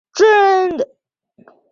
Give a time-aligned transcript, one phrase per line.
[0.01, 0.87] 嘎达梅林人。